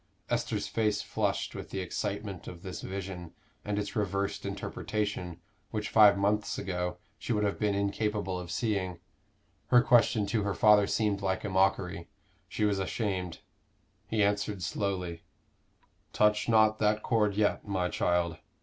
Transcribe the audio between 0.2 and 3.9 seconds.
Esther's face flushed with the excitement of this vision and